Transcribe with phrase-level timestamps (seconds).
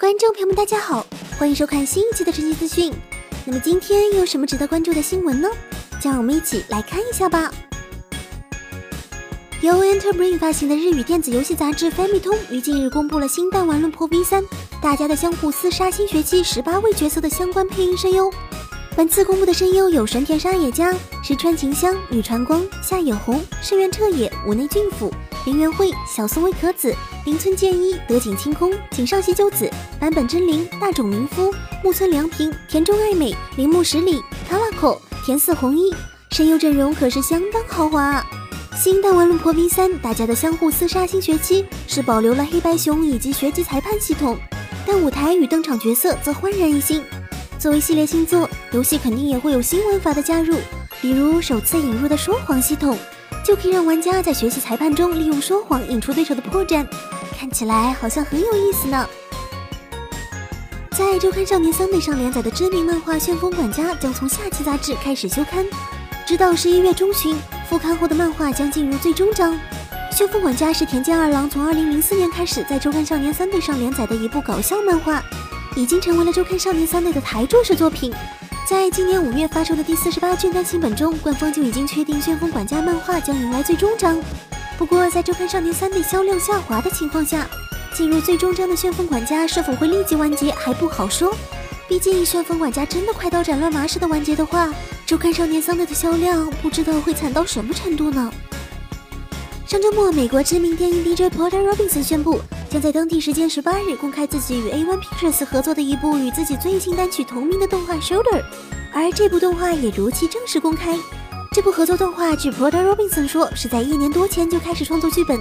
[0.00, 1.04] 观众朋友们，大家好，
[1.36, 2.92] 欢迎收看新一期的晨曦资讯。
[3.44, 5.48] 那么今天有什么值得关注的新闻呢？
[6.00, 7.52] 就让我们一起来看一下吧。
[9.60, 14.40] 由 Enterbrain 发行的日语电子游戏杂志《Family 通》于近日公布了新《弹丸论破 V 三》
[14.80, 18.32] 大家的相互厮杀新学期十八位角色的相关配音声优。
[18.94, 20.94] 本次公布的声优有神田沙也加、
[21.24, 25.12] 石川晴香、宇川光、夏野红、盛元彻也、五内俊辅、
[25.48, 26.94] 林元惠、小松未可子、
[27.24, 29.66] 林村健一、德井清空、井上喜久子、
[29.98, 31.50] 坂本真绫、大冢明夫、
[31.82, 35.90] 木村良平、田中爱美、铃木十里、卡拉口、田寺弘一，
[36.32, 38.26] 声优阵容可是相当豪华啊！
[38.76, 44.36] 新弹丸论破 V 三，大家的相互厮杀新学期是保留了黑白熊以及学籍裁判系统，
[44.86, 47.02] 但舞台与登场角色则焕然一新。
[47.58, 50.58] 作为系列新作，游戏肯定也会有新玩法的加入，
[51.00, 52.98] 比如首次引入的说谎系统，
[53.48, 56.86] 就可以让玩家在学习裁判中利用说谎引出对手的破绽，
[57.34, 59.08] 看起来好像很有意思呢。
[60.90, 65.64] 在周刊少年三贝上连载的知名漫画《旋风管家》将从下期杂志开始休刊，
[66.26, 67.34] 直到十一月中旬，
[67.70, 69.54] 复刊后的漫画将进入最终章。
[70.14, 75.22] 《旋风管家》是田间二郎从二零零四年开始在周刊少年三贝上连载的一部搞笑漫画。
[75.74, 78.12] 已经成为了周刊少年三内的台柱式作品，
[78.68, 84.20] 在今年五月发售的第四十八卷单行本中，官方就已经确定《旋风管家》漫画将迎来最终章。
[84.76, 87.48] 不过，在周刊少年三的销量下滑的情况下，
[87.94, 91.34] 进入最终章的《旋风管家》是否会立即完结还不好说。
[91.88, 94.68] 毕竟，《旋风管家》真的快刀斩乱麻似的完结的话，
[95.06, 98.30] 周刊少年三的销量不知道会惨到什么程度呢？
[99.66, 102.38] 上周末，美国知名电影 DJ Porter Robinson 宣布。
[102.70, 108.40] 将在当地时间十八日公开自己与 A1 Pictures 合作的一部与自己最新单曲同名的动画《Shoulder》，
[108.92, 110.94] 而这部动画也如期正式公开。
[111.50, 115.40] 这部合作动画据 Porter Robinson 说，是在一年多前就开始创作剧本，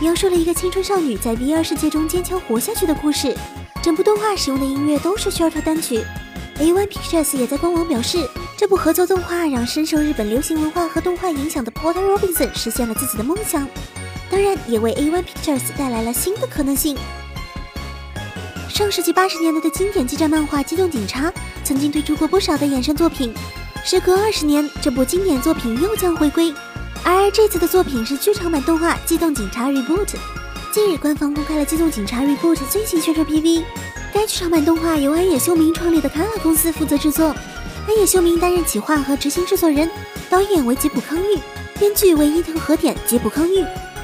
[0.00, 3.36] 描述了一个青春少女在 VR 世界中坚强活下去的故事。
[3.82, 6.02] 整部动画使用的音乐都是 Shoulder 单曲。
[6.58, 13.68] A1 Pictures 也在官网表示，这部合作动画让深受日本流行文化和动画影响的 Porter Robinson 实现了自己的梦想。
[14.32, 16.96] 当然，也为 A1 Pictures 带来了新的可能性。
[18.66, 21.30] 上世纪八十年代的经典激战漫画《机动警察》
[21.62, 23.34] 曾经推出过不少的衍生作品，
[23.84, 26.50] 时隔二十年，这部经典作品又将回归。
[27.04, 30.06] 而这次的作品是剧场版动画《机动警察 Reboot》。
[30.72, 33.62] 近日，官方公开了《机动警察 Reboot》最新宣传 PV。
[34.14, 37.36] 该剧场版动画由安野秀明创立的 Kara 公司负责制作，
[37.86, 39.90] 安野秀明担任企划和执行制作人，
[40.30, 41.38] 导演为吉卜康裕，
[41.78, 43.62] 编剧为伊藤和典、吉卜康裕。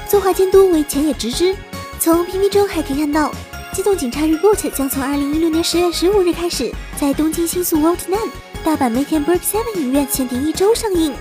[0.09, 1.55] 作画监督为前野直之。
[1.99, 3.29] 从 PV 中还可以看到，
[3.75, 8.29] 《机动警察 Reboot》将从2016年10月15日开始，在东京新宿 World Nine、
[8.63, 11.13] 大阪 Make and Break Seven 影院限定一周上映。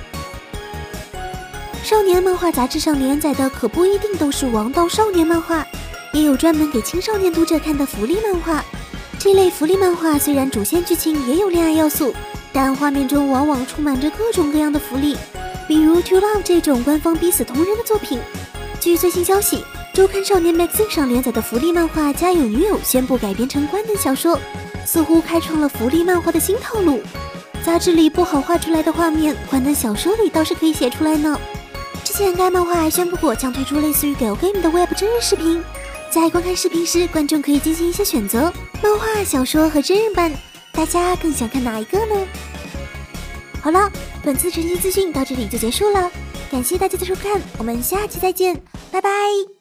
[1.85, 5.67] 少年漫画杂志上连载的可不一定都是王道少年漫画，
[6.15, 8.65] 也有专门给青少年读者看的福利漫画。
[9.19, 12.15] 这类福利漫画虽然主线剧情也有恋爱要素，
[12.55, 15.15] 但画面中往往充满着各种各样的福利，
[15.67, 18.19] 比如《To Love》这种官方逼死同人的作品。
[18.81, 24.39] 据最新消息，周刊少年 Magazine 上连载的福利漫画《家有女友》宣布改编成官能小说，
[24.87, 27.03] 似乎开创了福利漫画的新套路。
[27.65, 31.39] 杂志里不好画出来的画面，官能小说里倒是可以写出来呢。
[32.05, 35.61] 之前该漫画还宣布过将推出类似于 Gal Game 的 Web 真人视频，
[36.09, 40.33] 在观看视频时，观众可以进行一些选择：漫画、小说和真人版，
[40.71, 42.15] 大家更想看哪一个呢？
[43.61, 43.91] 好了，
[44.23, 46.09] 本次晨曦资讯到这里就结束了。
[46.51, 49.58] 感谢大家的收看，我们下期再见，拜拜。